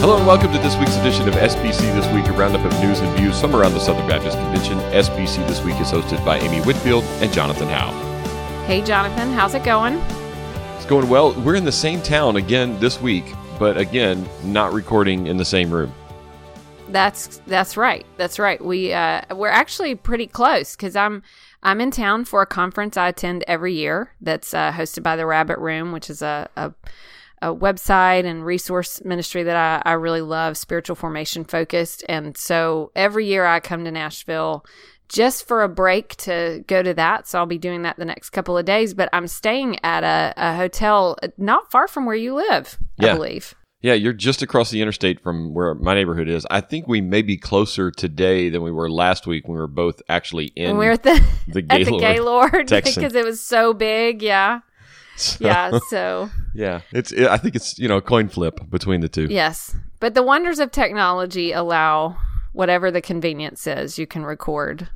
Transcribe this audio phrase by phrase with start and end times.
[0.00, 3.00] Hello and welcome to this week's edition of SBC This Week, a roundup of news
[3.00, 4.78] and views from around the Southern Baptist Convention.
[4.92, 7.90] SBC This Week is hosted by Amy Whitfield and Jonathan Howe.
[8.66, 9.94] Hey, Jonathan, how's it going?
[10.76, 11.32] It's going well.
[11.40, 13.24] We're in the same town again this week,
[13.58, 15.92] but again, not recording in the same room.
[16.90, 18.04] That's that's right.
[18.18, 18.62] That's right.
[18.62, 21.22] We uh, we're actually pretty close because I'm
[21.62, 24.12] I'm in town for a conference I attend every year.
[24.20, 26.74] That's uh, hosted by the Rabbit Room, which is a, a
[27.46, 32.04] a website and resource ministry that I, I really love, spiritual formation focused.
[32.08, 34.64] And so every year I come to Nashville
[35.08, 37.28] just for a break to go to that.
[37.28, 38.94] So I'll be doing that the next couple of days.
[38.94, 43.12] But I'm staying at a, a hotel not far from where you live, Yeah.
[43.12, 43.54] I believe.
[43.82, 46.44] Yeah, you're just across the interstate from where my neighborhood is.
[46.50, 49.68] I think we may be closer today than we were last week when we were
[49.68, 50.76] both actually in.
[50.76, 54.22] We were at the, the at the Gaylord Gaylord because it was so big.
[54.22, 54.60] Yeah.
[55.16, 55.78] So- Yeah.
[55.90, 56.80] So, yeah.
[56.92, 57.12] It's.
[57.12, 59.26] It, I think it's you know a coin flip between the two.
[59.30, 59.74] yes.
[60.00, 62.16] But the wonders of technology allow
[62.52, 64.88] whatever the convenience is, you can record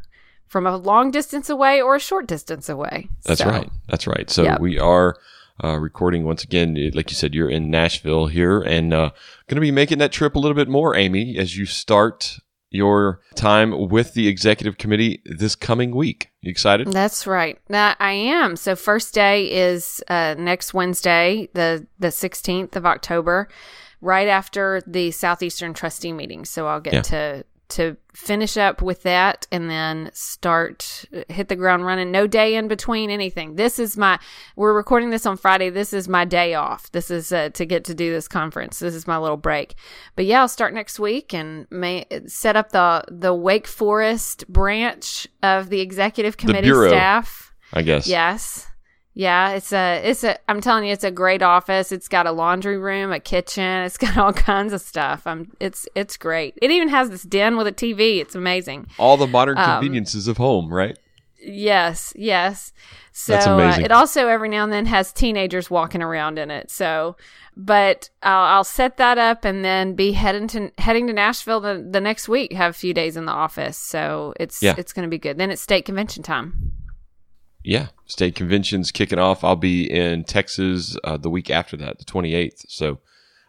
[0.47, 3.09] from a long distance away or a short distance away.
[3.25, 3.71] That's So, right.
[3.89, 4.29] That's right.
[4.29, 4.61] So Yep.
[4.61, 5.17] we are
[5.63, 6.75] uh, recording once again.
[6.95, 9.11] Like you said, you're in Nashville here, and uh,
[9.47, 12.39] going to be making that trip a little bit more, Amy, as you start
[12.71, 16.31] your time with the executive committee this coming week.
[16.41, 16.89] You excited?
[16.93, 17.59] That's right.
[17.69, 18.57] That I am.
[18.57, 23.49] So first day is uh, next Wednesday, the the 16th of October,
[24.01, 26.45] right after the Southeastern trustee meeting.
[26.45, 27.03] So I'll get Yeah.
[27.03, 32.11] to to finish up with that and then start hit the ground running.
[32.11, 33.57] No day in between anything.
[33.57, 34.19] This is my
[34.57, 35.71] we're recording this on Friday.
[35.71, 36.91] This is my day off.
[36.93, 38.79] This is uh, to get to do this conference.
[38.79, 39.75] This is my little break.
[40.17, 45.27] But yeah, I'll start next week and may set up the the Wake Forest branch
[45.43, 46.89] of the executive committee bureau.
[46.89, 47.53] staff.
[47.73, 48.07] I guess.
[48.07, 48.70] Yes.
[49.13, 51.91] Yeah, it's a it's a I'm telling you it's a great office.
[51.93, 55.27] It's got a laundry room, a kitchen, it's got all kinds of stuff.
[55.27, 56.57] Um it's it's great.
[56.63, 58.21] It even has this den with a TV.
[58.21, 58.87] It's amazing.
[58.99, 60.97] All the modern Um, conveniences of home, right?
[61.43, 62.73] Yes, yes.
[63.13, 66.71] So That's uh, it also every now and then has teenagers walking around in it.
[66.71, 67.17] So,
[67.57, 71.85] but I'll, I'll set that up and then be heading to heading to Nashville the,
[71.91, 72.53] the next week.
[72.53, 74.75] Have a few days in the office, so it's Yeah.
[74.79, 75.39] it's going to be good.
[75.39, 76.73] Then it's state convention time.
[77.63, 77.89] Yeah.
[78.07, 79.45] State conventions kicking off.
[79.45, 82.65] I'll be in Texas uh, the week after that, the 28th.
[82.69, 83.01] So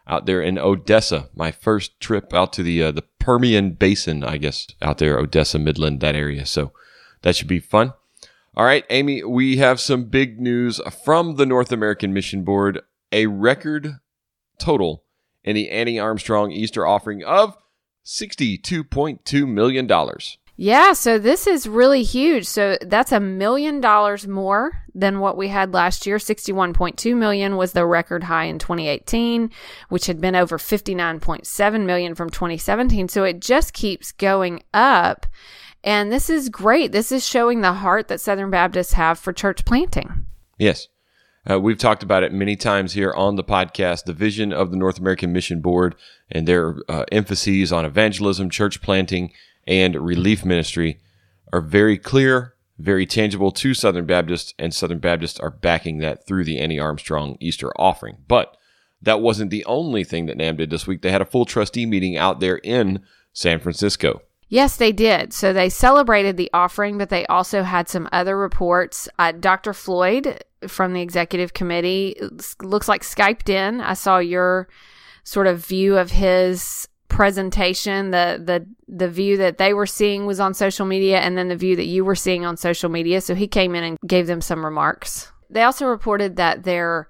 [0.06, 4.36] out there in Odessa, my first trip out to the uh, the Permian Basin, I
[4.36, 6.44] guess, out there, Odessa, Midland, that area.
[6.44, 6.72] So
[7.22, 7.94] that should be fun.
[8.54, 12.80] All right, Amy, we have some big news from the North American Mission Board.
[13.10, 14.00] A record
[14.58, 15.04] total
[15.44, 17.56] in the Annie Armstrong Easter offering of
[18.04, 19.86] $62.2 million.
[20.62, 22.46] Yeah, so this is really huge.
[22.46, 26.18] So that's a million dollars more than what we had last year.
[26.18, 29.50] 61.2 million was the record high in 2018,
[29.88, 33.08] which had been over 59.7 million from 2017.
[33.08, 35.26] So it just keeps going up.
[35.82, 36.92] And this is great.
[36.92, 40.26] This is showing the heart that Southern Baptists have for church planting.
[40.58, 40.86] Yes.
[41.50, 44.04] Uh, we've talked about it many times here on the podcast.
[44.04, 45.96] The vision of the North American Mission Board
[46.30, 49.32] and their uh, emphases on evangelism, church planting,
[49.66, 51.00] and relief ministry
[51.52, 56.44] are very clear, very tangible to Southern Baptists, and Southern Baptists are backing that through
[56.44, 58.18] the Annie Armstrong Easter offering.
[58.26, 58.56] But
[59.02, 61.02] that wasn't the only thing that NAM did this week.
[61.02, 64.22] They had a full trustee meeting out there in San Francisco.
[64.48, 65.32] Yes, they did.
[65.32, 69.08] So they celebrated the offering, but they also had some other reports.
[69.18, 69.72] Uh, Dr.
[69.72, 72.16] Floyd from the executive committee
[72.62, 73.80] looks like Skyped in.
[73.80, 74.68] I saw your
[75.24, 78.10] sort of view of his presentation.
[78.10, 81.56] The the the view that they were seeing was on social media, and then the
[81.56, 83.20] view that you were seeing on social media.
[83.20, 85.30] So he came in and gave them some remarks.
[85.50, 87.08] They also reported that their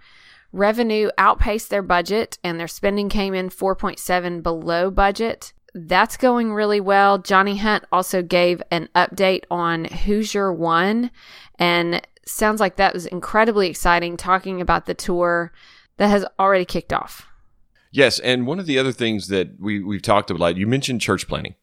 [0.52, 5.52] revenue outpaced their budget and their spending came in 4.7 below budget.
[5.74, 7.16] That's going really well.
[7.16, 11.10] Johnny Hunt also gave an update on Who's Your One
[11.58, 15.52] and sounds like that was incredibly exciting talking about the tour
[15.96, 17.31] that has already kicked off.
[17.92, 21.28] Yes, and one of the other things that we we've talked about, you mentioned church
[21.28, 21.54] planting.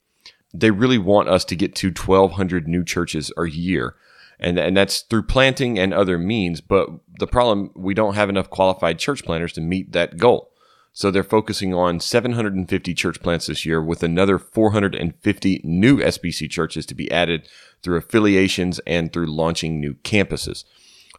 [0.54, 3.96] They really want us to get to 1,200 new churches a year,
[4.40, 6.62] and and that's through planting and other means.
[6.62, 6.90] But
[7.20, 10.52] the problem, we don't have enough qualified church planters to meet that goal.
[10.94, 16.86] So they're focusing on 750 church plants this year, with another 450 new SBC churches
[16.88, 17.48] to be added
[17.82, 20.64] through affiliations and through launching new campuses.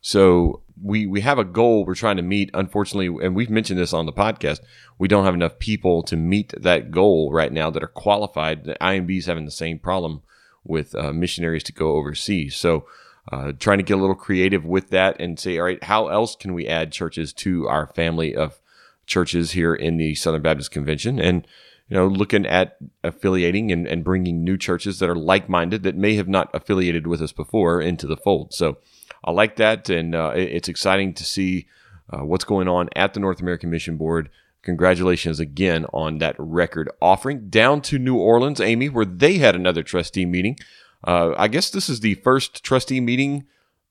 [0.00, 2.50] So we we have a goal we're trying to meet.
[2.54, 4.60] Unfortunately, and we've mentioned this on the podcast,
[4.98, 8.64] we don't have enough people to meet that goal right now that are qualified.
[8.64, 10.22] The IMB is having the same problem
[10.64, 12.56] with uh, missionaries to go overseas.
[12.56, 12.86] So
[13.30, 16.36] uh, trying to get a little creative with that and say, all right, how else
[16.36, 18.60] can we add churches to our family of
[19.06, 21.46] churches here in the Southern Baptist Convention and
[21.88, 26.14] you know looking at affiliating and, and bringing new churches that are like-minded that may
[26.14, 28.54] have not affiliated with us before into the fold.
[28.54, 28.78] So
[29.24, 31.66] I like that, and uh, it's exciting to see
[32.10, 34.30] uh, what's going on at the North American Mission Board.
[34.62, 37.48] Congratulations again on that record offering.
[37.48, 40.58] Down to New Orleans, Amy, where they had another trustee meeting.
[41.06, 43.46] Uh, I guess this is the first trustee meeting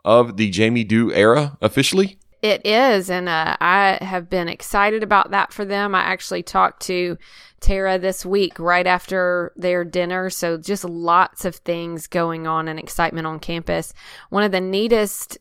[0.06, 2.20] of the Jamie Dew era officially.
[2.42, 5.94] It is, and uh, I have been excited about that for them.
[5.94, 7.18] I actually talked to
[7.60, 12.80] Tara this week right after their dinner, so just lots of things going on and
[12.80, 13.94] excitement on campus.
[14.30, 15.38] One of the neatest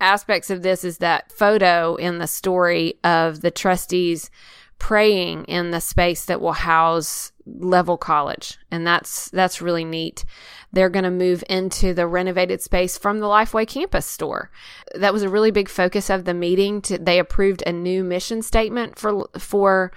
[0.00, 4.30] aspects of this is that photo in the story of the trustees
[4.78, 8.58] praying in the space that will house Leavell College.
[8.70, 10.24] And that's that's really neat.
[10.72, 14.50] They're going to move into the renovated space from the lifeway campus store.
[14.94, 18.42] That was a really big focus of the meeting to, they approved a new mission
[18.42, 19.92] statement for for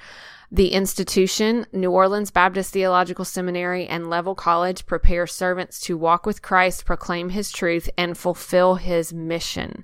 [0.53, 6.43] the institution, New Orleans Baptist Theological Seminary and Leavell College prepare servants to walk with
[6.43, 9.83] Christ, proclaim his truth, and fulfill his mission.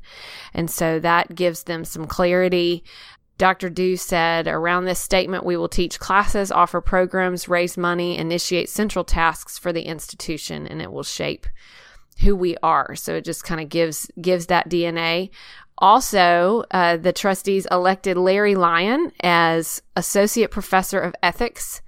[0.53, 2.83] And so that gives them some clarity.
[3.39, 3.71] Dr.
[3.71, 9.03] Dew said, around this statement, we will teach classes, offer programs, raise money, initiate central
[9.03, 11.47] tasks for the institution, and it will shape
[12.21, 12.95] who we are.
[12.95, 15.31] So it just kind of gives gives that DNA.
[15.79, 21.81] Also, uh, the trustees elected Larry Lyon as associate professor of ethics,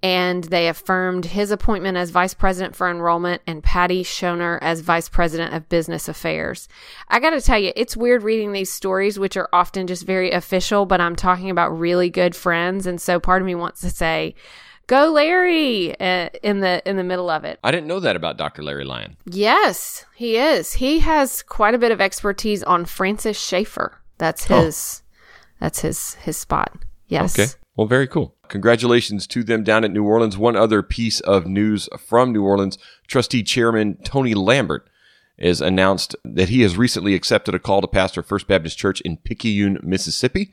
[0.00, 5.08] and they affirmed his appointment as vice president for enrollment and Patty Schoner as vice
[5.08, 6.68] president of business affairs.
[7.08, 10.30] I got to tell you, it's weird reading these stories, which are often just very
[10.30, 13.90] official, but I'm talking about really good friends, and so part of me wants to
[13.90, 14.34] say
[14.86, 17.58] go Larry uh, in the in the middle of it.
[17.64, 18.62] I didn't know that about Dr.
[18.62, 19.16] Larry Lyon.
[19.26, 20.74] Yes, he is.
[20.74, 24.00] He has quite a bit of expertise on Francis Schaeffer.
[24.18, 24.64] That's oh.
[24.64, 25.34] his oh.
[25.60, 26.72] that's his his spot.
[27.08, 27.38] Yes.
[27.38, 27.50] Okay.
[27.76, 28.34] Well, very cool.
[28.48, 30.36] Congratulations to them down at New Orleans.
[30.36, 32.76] One other piece of news from New Orleans,
[33.06, 34.88] trustee chairman Tony Lambert
[35.38, 39.16] has announced that he has recently accepted a call to pastor First Baptist Church in
[39.16, 40.52] Picayune, Mississippi.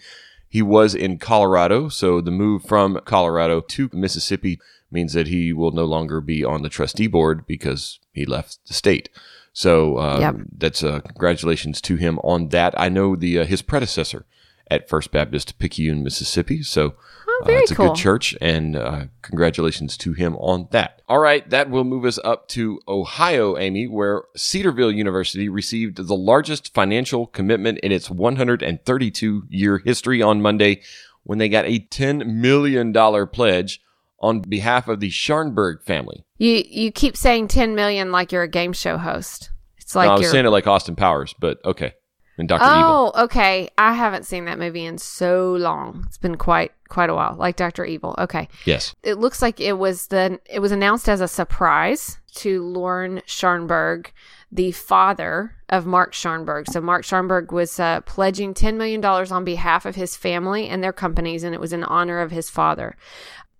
[0.49, 4.59] He was in Colorado, so the move from Colorado to Mississippi
[4.91, 8.73] means that he will no longer be on the trustee board because he left the
[8.73, 9.09] state.
[9.53, 10.35] So uh, yep.
[10.57, 12.73] that's uh, congratulations to him on that.
[12.79, 14.25] I know the uh, his predecessor
[14.71, 16.63] at First Baptist Picayune, Mississippi.
[16.63, 16.95] So
[17.41, 17.85] Oh, very uh, it's cool.
[17.85, 21.01] a good church, and uh, congratulations to him on that.
[21.07, 26.15] All right, that will move us up to Ohio, Amy, where Cedarville University received the
[26.15, 30.81] largest financial commitment in its 132 year history on Monday
[31.23, 32.93] when they got a $10 million
[33.27, 33.81] pledge
[34.19, 36.25] on behalf of the Scharnberg family.
[36.37, 39.51] You you keep saying 10 million like you're a game show host.
[39.77, 41.93] It's like no, I was saying it like Austin Powers, but okay
[42.39, 43.13] and Doctor oh, Evil.
[43.25, 43.69] okay.
[43.77, 46.05] I haven't seen that movie in so long.
[46.07, 47.35] It's been quite quite a while.
[47.35, 48.15] Like Doctor Evil.
[48.17, 48.47] Okay.
[48.65, 48.95] Yes.
[49.03, 54.07] It looks like it was the it was announced as a surprise to Lorne Scharnberg,
[54.51, 56.67] the father of Mark Scharnberg.
[56.69, 60.93] So Mark Scharnberg was uh, pledging $10 million on behalf of his family and their
[60.93, 62.95] companies, and it was in honor of his father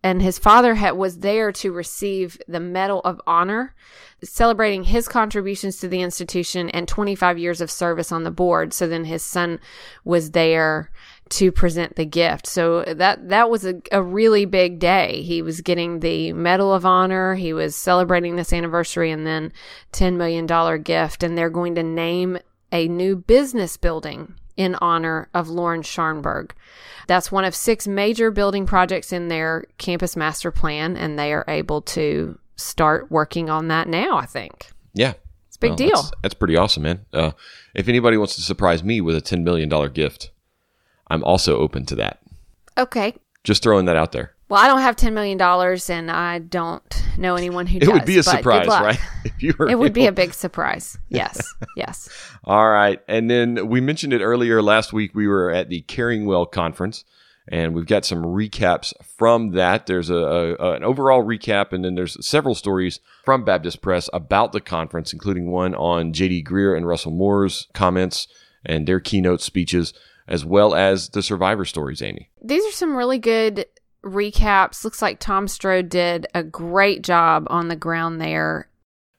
[0.01, 3.75] and his father had, was there to receive the Medal of Honor,
[4.24, 8.74] celebrating his contributions to the institution and 25 years of service on the board.
[8.74, 9.59] So then his son
[10.06, 10.90] was there
[11.30, 12.47] to present the gift.
[12.47, 15.21] So that that was a, a really big day.
[15.21, 17.35] He was getting the Medal of Honor.
[17.35, 19.52] He was celebrating this anniversary and then
[19.94, 20.47] $10 million
[20.81, 21.24] gift.
[21.24, 22.40] And they're going to name
[22.71, 26.51] a new business building in honor of Lorne Scharnberg.
[27.07, 31.45] That's one of six major building projects in their campus master plan, and they are
[31.47, 34.69] able to start working on that now, I think.
[34.94, 35.13] Yeah.
[35.47, 35.95] It's a big well, deal.
[35.95, 37.06] That's, that's, pretty awesome, man.
[37.13, 37.31] Uh,
[37.73, 40.30] if anybody wants to surprise me with a $10 million gift,
[41.07, 42.19] I'm also open to that.
[42.78, 43.16] Okay.
[43.45, 44.33] Just throwing that out there.
[44.50, 47.90] Well, I don't have $10 million and I don't know anyone who it does.
[47.90, 49.00] It would be a surprise, right?
[49.26, 50.98] If you were it would be a big surprise.
[51.10, 51.54] Yes.
[51.76, 52.10] yes.
[52.44, 53.00] All right.
[53.08, 55.14] And then we mentioned it earlier last week.
[55.14, 57.04] We were at the Caring Well conference
[57.50, 59.88] and we've got some recaps from that.
[59.88, 60.16] There's a,
[60.60, 65.12] a, an overall recap, and then there's several stories from Baptist Press about the conference,
[65.12, 66.44] including one on J.D.
[66.44, 68.28] Greear and Russell Moore's comments
[68.64, 69.94] and their keynote speeches,
[70.28, 72.04] as well as the survivor stories.
[72.04, 73.66] Amy, these are some really good
[74.04, 74.84] recaps.
[74.84, 78.70] Looks like Tom Strode did a great job on the ground there.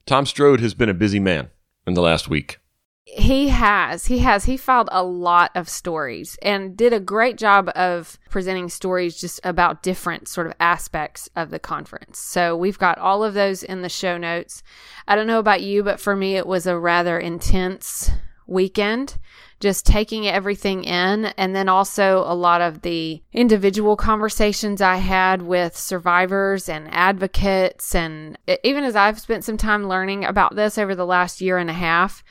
[0.06, 1.50] Tom Strode has been a busy man
[1.86, 2.58] in the last week.
[3.04, 4.06] He has.
[4.06, 4.44] He has.
[4.44, 9.40] He filed a lot of stories and did a great job of presenting stories just
[9.42, 12.20] about different sort of aspects of the conference.
[12.20, 14.62] So we've got all of those in the show notes.
[15.08, 18.10] I don't know about you, but for me, it was a rather intense
[18.50, 19.16] weekend
[19.60, 21.26] just taking everything in.
[21.36, 27.94] And then also a lot of the individual conversations I had with survivors and advocates.
[27.94, 31.70] And even as I've spent some time learning about this over the last year and
[31.70, 32.24] a half,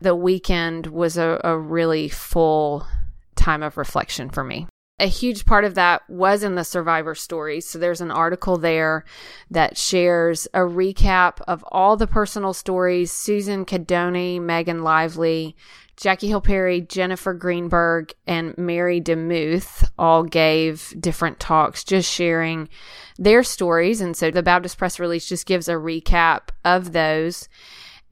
[0.00, 2.86] the weekend was a, a really full
[3.34, 4.66] time of reflection for me
[5.00, 7.68] a huge part of that was in the survivor stories.
[7.68, 9.04] So there's an article there
[9.50, 15.56] that shares a recap of all the personal stories Susan Codone, Megan Lively,
[15.96, 22.68] Jackie Hill Perry, Jennifer Greenberg, and Mary DeMuth all gave different talks just sharing
[23.16, 24.00] their stories.
[24.00, 27.48] And so the Baptist Press release just gives a recap of those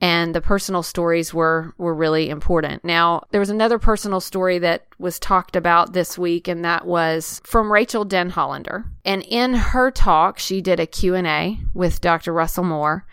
[0.03, 2.85] and the personal stories were were really important.
[2.85, 7.41] Now, there was another personal story that was talked about this week and that was
[7.45, 8.85] from Rachael Denhollander.
[9.05, 12.33] And in her talk, she did a Q&A with Dr.
[12.33, 13.07] Russell Moore.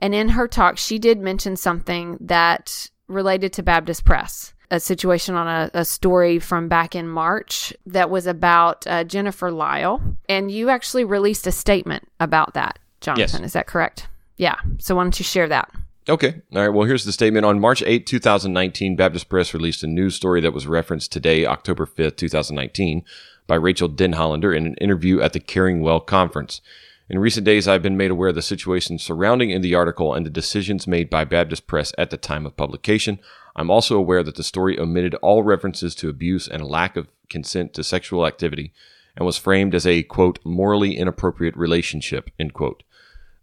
[0.00, 5.34] And in her talk, she did mention something that related to Baptist Press a situation
[5.34, 10.00] on a, a, story from back in March that was about uh, Jennifer Lyell.
[10.30, 13.42] And you actually released a statement about that, Jonathan.
[13.42, 13.48] Yes.
[13.48, 14.08] Is that correct?
[14.38, 14.56] Yeah.
[14.78, 15.70] So why don't you share that?
[16.08, 16.42] Okay.
[16.52, 16.68] All right.
[16.68, 17.46] Well, here's the statement.
[17.46, 21.86] On March 8, 2019, Baptist Press released a news story that was referenced today, October
[21.86, 23.04] 5th, 2019,
[23.46, 26.60] by Rachael Denhollander in an interview at the Caring Well conference.
[27.08, 30.26] In recent days, I've been made aware of the situation surrounding in the article and
[30.26, 33.20] the decisions made by Baptist Press at the time of publication.
[33.54, 37.08] I'm also aware that the story omitted all references to abuse and a lack of
[37.28, 38.72] consent to sexual activity
[39.16, 42.82] and was framed as a, quote, morally inappropriate relationship, end quote.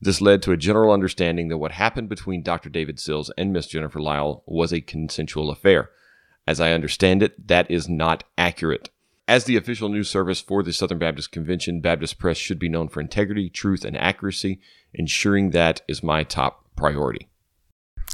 [0.02, 2.70] This led to a general understanding that what happened between Dr.
[2.70, 5.90] David Sills and Miss Jennifer Lyell was a consensual affair.
[6.48, 8.90] As I understand it, that is not accurate.
[9.28, 12.88] As the official news service for the Southern Baptist Convention, Baptist Press should be known
[12.88, 14.60] for integrity, truth, and accuracy.
[14.94, 17.28] Ensuring that is my top priority.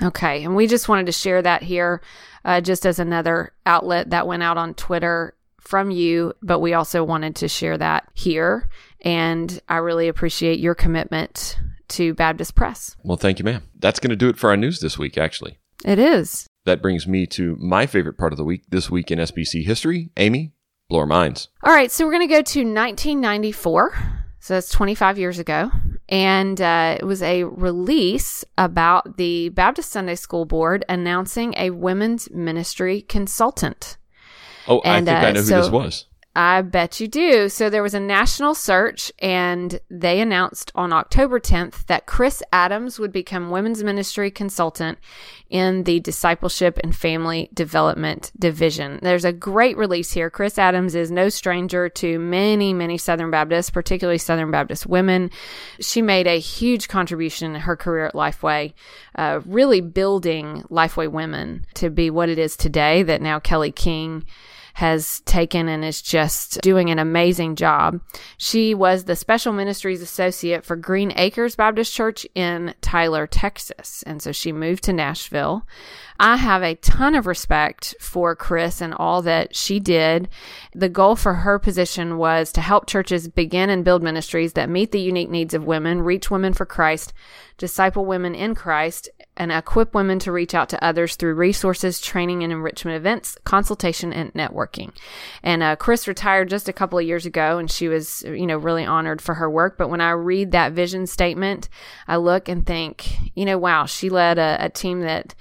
[0.03, 2.01] Okay, and we just wanted to share that here
[2.43, 7.03] uh, just as another outlet that went out on Twitter from you, but we also
[7.03, 8.67] wanted to share that here.
[9.01, 11.57] And I really appreciate your commitment
[11.89, 12.95] to Baptist Press.
[13.03, 13.63] Well, thank you, ma'am.
[13.79, 15.57] That's going to do it for our news this week, actually.
[15.83, 16.47] It is.
[16.65, 20.09] That brings me to my favorite part of the week, this week in SBC history.
[20.17, 20.53] Amy,
[20.89, 21.49] blow our minds.
[21.63, 24.25] All right, so we're going to go to 1994.
[24.39, 25.71] So that's 25 years ago.
[26.07, 32.29] And uh, it was a release about the Baptist Sunday School Board announcing a women's
[32.29, 33.97] ministry consultant.
[34.67, 36.05] Oh, and, I think uh, I know who so, this was.
[36.35, 37.47] I bet you do.
[37.47, 42.99] So there was a national search, and they announced on October 10th that Chris Adams
[42.99, 44.97] would become women's ministry consultant
[45.49, 48.99] in the discipleship and family development division.
[49.01, 50.29] There's a great release here.
[50.29, 55.31] Chris Adams is no stranger to many, many Southern Baptists, particularly Southern Baptist women.
[55.79, 58.73] She made a huge contribution in her career at Lifeway,
[59.15, 64.25] uh, really building Lifeway Women to be what it is today that now Kelly King
[64.75, 68.01] has taken and is just doing an amazing job.
[68.37, 74.03] She was the special ministries associate for Green Acres Baptist Church in Tyler, Texas.
[74.05, 75.65] And so she moved to Nashville.
[76.19, 80.27] I have a ton of respect for Chris and all that she did.
[80.73, 84.91] The goal for her position was to help churches begin and build ministries that meet
[84.91, 87.13] the unique needs of women, reach women for Christ,
[87.57, 92.43] disciple women in Christ, and equip women to reach out to others through resources, training,
[92.43, 94.91] and enrichment events, consultation, and networking.
[95.43, 98.57] And uh, Chris retired just a couple of years ago, and she was, you know,
[98.57, 99.77] really honored for her work.
[99.77, 101.69] But when I read that vision statement,
[102.07, 105.35] I look and think, you know, wow, she led a, a team that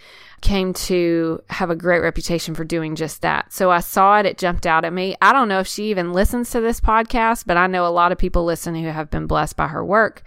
[0.45, 3.51] came to have a great reputation for doing just that.
[3.51, 5.17] So I saw it, it jumped out at me.
[5.23, 8.13] I don't know if she even listens to this podcast, but I know a lot
[8.13, 10.23] of people listen who have been blessed by her work.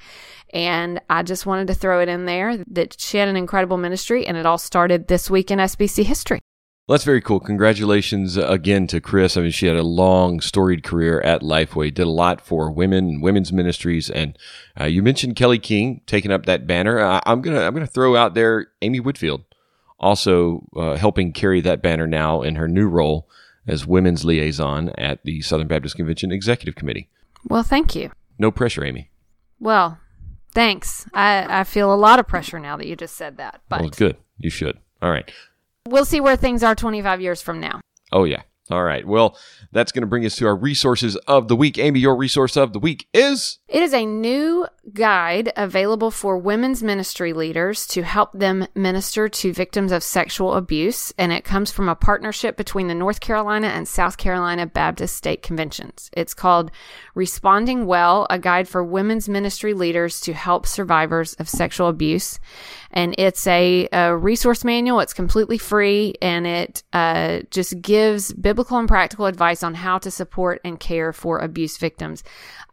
[0.53, 4.25] And I just wanted to throw it in there that she had an incredible ministry
[4.25, 6.39] and it all started this week in SBC history.
[6.87, 7.41] Well, that's very cool.
[7.41, 9.35] Congratulations again to Chris.
[9.35, 13.09] I mean, she had a long, storied career at Lifeway, did a lot for women
[13.09, 14.09] and women's ministries.
[14.09, 14.37] And
[14.79, 17.01] uh, you mentioned Kelly King taking up that banner.
[17.01, 19.43] I, am gonna I'm gonna throw out there Amy Whitfield,
[19.99, 23.27] also uh, helping carry that banner now in her new role
[23.67, 27.09] as women's liaison at the Southern Baptist Convention Executive Committee.
[27.43, 28.11] Well, thank you.
[28.39, 29.09] No pressure, Amy.
[29.59, 29.99] Well,
[30.57, 31.05] Thanks.
[31.13, 33.61] I, I feel a lot of pressure now that you just said that.
[33.69, 34.17] But well, good.
[34.39, 34.79] You should.
[35.03, 35.31] All right.
[35.87, 37.79] We'll see where things are 25 years from now.
[38.11, 38.41] Oh, yeah.
[38.69, 39.07] All right.
[39.07, 39.37] Well,
[39.71, 41.77] that's going to bring us to our resources of the week.
[41.77, 43.59] Amy, your resource of the week is?
[43.69, 49.53] It is a new guide available for women's ministry leaders to help them minister to
[49.53, 51.13] victims of sexual abuse.
[51.17, 55.41] And it comes from a partnership between the North Carolina and South Carolina Baptist State
[55.41, 56.09] Conventions.
[56.13, 56.71] It's called
[57.15, 62.39] Responding Well, a guide for women's ministry leaders to help survivors of sexual abuse.
[62.91, 64.99] And it's a, a resource manual.
[64.99, 70.11] It's completely free and it uh, just gives biblical and practical advice on how to
[70.11, 72.23] support and care for abuse victims.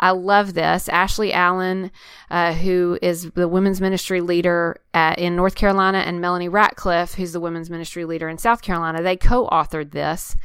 [0.01, 0.89] I love this.
[0.89, 1.91] Ashley Allen,
[2.31, 7.33] uh, who is the women's ministry leader at, in North Carolina, and Melanie Ratcliffe, who's
[7.33, 10.37] the women's ministry leader in South Carolina, they co authored this.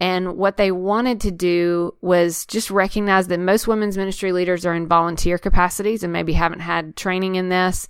[0.00, 4.74] And what they wanted to do was just recognize that most women's ministry leaders are
[4.74, 7.86] in volunteer capacities and maybe haven't had training in this.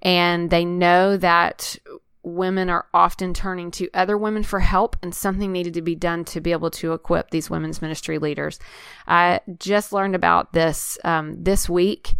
[0.00, 1.76] And they know that
[2.22, 6.24] women are often turning to other women for help, and something needed to be done
[6.24, 8.58] to be able to equip these women's ministry leaders.
[9.06, 12.14] I just learned about this um, this week,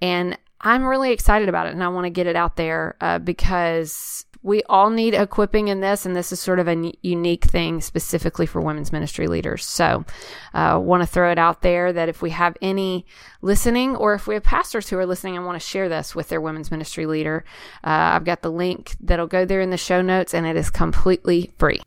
[0.00, 3.18] and I'm really excited about it, and I want to get it out there uh,
[3.18, 7.44] because we all need equipping in this, and this is sort of a n- unique
[7.44, 9.64] thing specifically for women's ministry leaders.
[9.64, 10.04] So,
[10.52, 13.06] uh, want to throw it out there that if we have any
[13.40, 16.28] listening, or if we have pastors who are listening and want to share this with
[16.28, 17.44] their women's ministry leader,
[17.84, 20.70] uh, I've got the link that'll go there in the show notes, and it is
[20.70, 21.80] completely free.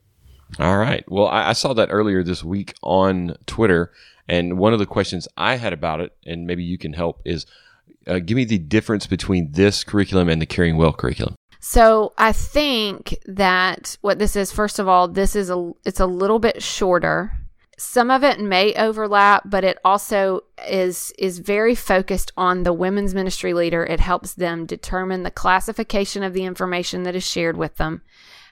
[0.60, 1.04] All right.
[1.10, 3.92] Well, I, I saw that earlier this week on Twitter,
[4.30, 7.46] and one of the questions I had about it, and maybe you can help, is
[8.08, 11.35] uh, give me the difference between this curriculum and the Caring Well curriculum.
[11.68, 16.06] So I think that what this is, first of all, this is a it's a
[16.06, 17.32] little bit shorter.
[17.76, 23.16] Some of it may overlap, but it also is is very focused on the women's
[23.16, 23.84] ministry leader.
[23.84, 28.04] It helps them determine the classification of the information that is shared with them,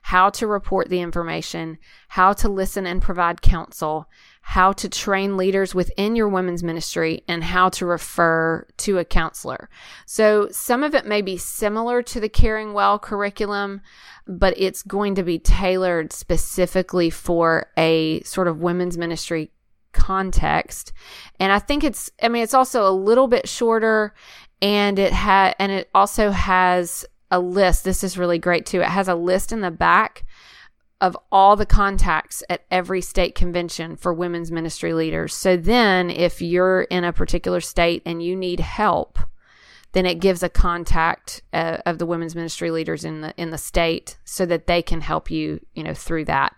[0.01, 1.77] how to report the information,
[2.07, 4.09] how to listen and provide counsel,
[4.45, 9.69] how to train leaders within your women's ministry, and how to refer to a counselor.
[10.05, 13.79] So some of it may be similar to the Caring Well curriculum,
[14.27, 19.49] but it's going to be tailored specifically for a sort of women's ministry
[19.93, 20.91] context.
[21.39, 24.13] And I think it's, I mean, it's also a little bit shorter
[24.61, 27.85] and it had, and it also has a list.
[27.85, 28.81] This is really great too.
[28.81, 30.25] It has a list in the back
[31.01, 35.33] of all the contacts at every state convention for women's ministry leaders.
[35.33, 39.19] So then, if you're in a particular state and you need help,
[39.93, 43.57] then it gives a contact uh, of the women's ministry leaders in the in the
[43.57, 46.55] state so that they can help you, you know, through that.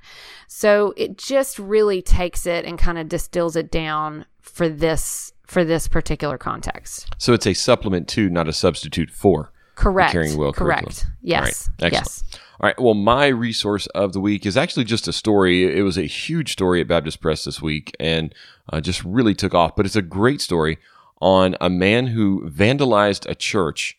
[0.47, 5.63] So it just really takes it and kind of distills it down for this for
[5.63, 7.13] this particular context.
[7.17, 9.51] So it's a supplement to, not a substitute for.
[9.75, 10.11] Correct.
[10.13, 10.53] Caring Well.
[10.53, 10.85] Correct.
[10.85, 11.17] curriculum.
[11.21, 11.69] Yes.
[11.81, 11.91] Right.
[11.91, 12.23] Yes.
[12.59, 12.79] All right.
[12.79, 15.77] Well, my resource of the week is actually just a story.
[15.77, 18.33] It was a huge story at Baptist Press this week and
[18.71, 19.75] uh, just really took off.
[19.75, 20.77] But it's a great story
[21.21, 23.97] on a man who vandalized a church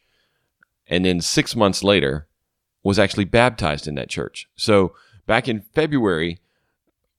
[0.86, 2.28] and then six months later
[2.82, 4.48] was actually baptized in that church.
[4.56, 4.94] So
[5.26, 6.38] back in February,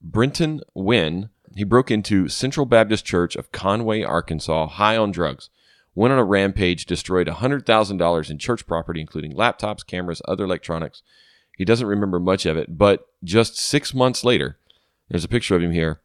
[0.02, 5.50] Brenton Wynn, he broke into Central Baptist Church of Conway, Arkansas, high on drugs
[5.98, 11.02] went on a rampage, destroyed $100,000 in church property, including laptops, cameras, other electronics.
[11.58, 14.60] He doesn't remember much of it, but just six months later,
[15.10, 16.02] there's a picture of him here.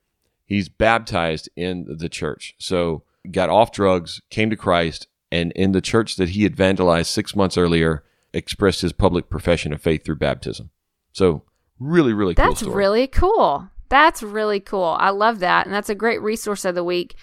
[0.46, 2.54] He's baptized in the church.
[2.58, 7.06] So, got off drugs, came to Christ, and in the church that he had vandalized
[7.06, 8.02] six months earlier,
[8.32, 10.70] expressed his public profession of faith through baptism.
[11.12, 11.42] So,
[11.78, 12.76] really, really cool That's story.
[12.76, 13.68] really cool.
[13.90, 14.96] That's really cool.
[14.98, 17.14] I love that, and that's a great resource of the week.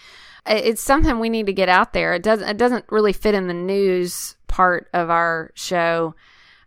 [0.50, 2.14] It's something we need to get out there.
[2.14, 2.48] It doesn't.
[2.48, 6.16] It doesn't really fit in the news part of our show,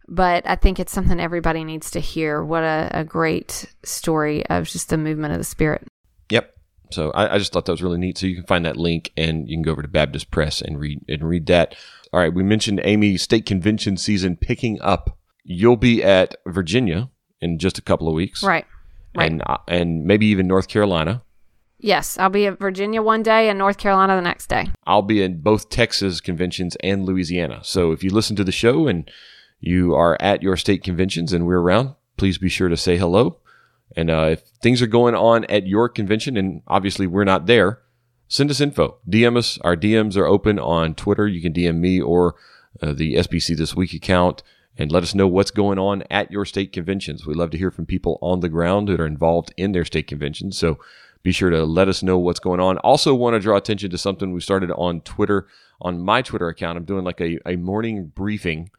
[0.08, 2.42] but I think it's something everybody needs to hear.
[2.42, 5.86] What a, a great story of just the movement of the Spirit.
[6.30, 6.54] Yep.
[6.90, 8.18] So I, I just thought that was really neat.
[8.18, 10.78] So you can find that link and you can go over to Baptist Press and
[10.78, 11.74] read and read that.
[12.12, 15.18] All right, we mentioned Amy state convention season picking up.
[15.44, 18.66] You'll be at Virginia in just a couple of weeks, Right.
[19.14, 19.30] Right.
[19.30, 21.22] And uh, and maybe even North Carolina.
[21.82, 24.70] Yes, I'll be at Virginia one day and North Carolina the next day.
[24.86, 27.60] I'll be in both Texas conventions and Louisiana.
[27.64, 29.10] So if you listen to the show and
[29.58, 33.38] you are at your state conventions and we're around, please be sure to say hello.
[33.96, 37.80] And uh, if things are going on at your convention and obviously we're not there,
[38.28, 38.98] send us info.
[39.10, 39.58] DM us.
[39.62, 41.26] Our DMs are open on Twitter.
[41.26, 42.36] You can DM me or
[42.80, 44.44] uh, the SBC This Week account
[44.78, 47.26] and let us know what's going on at your state conventions.
[47.26, 50.06] We love to hear from people on the ground that are involved in their state
[50.06, 50.56] conventions.
[50.56, 50.78] So
[51.22, 52.78] be sure to let us know what's going on.
[52.78, 55.46] Also, want to draw attention to something we started on Twitter,
[55.80, 56.76] on my Twitter account.
[56.78, 58.70] I'm doing like a, a morning briefing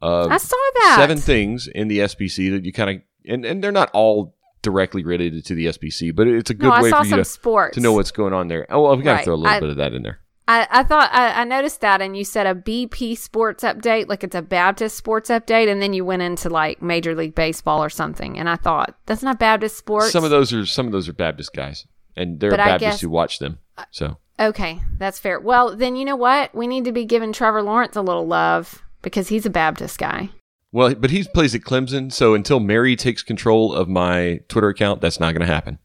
[0.00, 0.96] of I saw that.
[0.98, 5.02] seven things in the SBC that you kind of, and, and they're not all directly
[5.04, 7.80] related to the SBC, but it's a good No, way for you to, sports to
[7.80, 8.66] know what's going on there.
[8.70, 9.24] Oh, well, we got to Right.
[9.24, 10.20] throw a little I- bit of that in there.
[10.48, 14.24] I, I thought I, I noticed that, and you said a BP sports update, like
[14.24, 17.90] it's a Baptist sports update, and then you went into like Major League Baseball or
[17.90, 20.10] something, and I thought that's not Baptist sports.
[20.10, 22.64] Some of those are some of those are Baptist guys, and there are But I
[22.70, 23.58] Baptists guess- who watch them.
[23.90, 25.38] So okay, that's fair.
[25.38, 26.54] Well, then you know what?
[26.54, 30.30] We need to be giving Trevor Lawrence a little love because he's a Baptist guy.
[30.72, 35.00] Well, but he plays at Clemson, so until Mary takes control of my Twitter account,
[35.02, 35.78] that's not going to happen.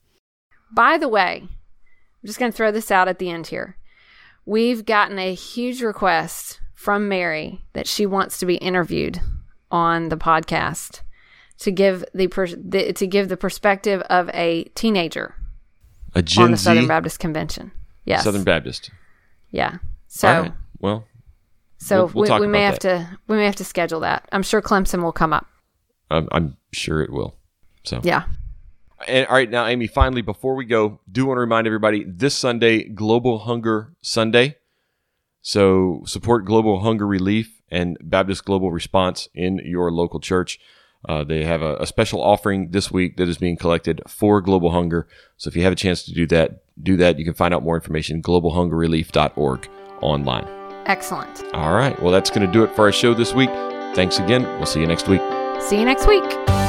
[0.73, 3.77] By the way, I'm just going to throw this out at the end here.
[4.45, 9.21] We've gotten a huge request from Mary that she wants to be interviewed
[9.71, 11.01] on the podcast
[11.59, 15.35] to give the, per- the to give the perspective of a teenager
[16.15, 17.71] A Gen on the Z Southern Baptist Convention.
[18.05, 18.23] Yes.
[18.25, 18.91] Southern Baptist.
[19.51, 19.77] yeah.
[20.07, 20.53] So right.
[20.79, 21.05] Well,
[21.77, 24.27] so We'll- we'll we, we may have to we may have to schedule that.
[24.31, 25.47] I'm sure Clemson will come up.
[26.11, 27.35] I'm, I'm sure it will.
[27.85, 28.23] So Yeah.
[29.07, 32.35] And all right, now, Amy, finally, before we go, do want to remind everybody this
[32.35, 34.57] Sunday, Global Hunger Sunday.
[35.41, 40.59] So support Global Hunger Relief and Baptist Global Response in your local church.
[41.07, 44.71] Uh, they have a, a special offering this week that is being collected for Global
[44.71, 45.07] Hunger.
[45.35, 47.19] So if you have a chance to do that, do that.
[47.19, 49.69] You can find out more information globalhungerrelief.org
[50.01, 50.47] online.
[50.85, 51.43] Excellent.
[51.53, 52.01] All right.
[52.01, 53.49] Well, that's going to do it for our show this week.
[53.95, 54.43] Thanks again.
[54.43, 55.21] We'll see you next week.
[55.61, 56.62] See you next week.